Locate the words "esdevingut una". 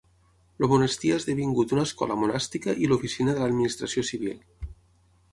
1.21-1.83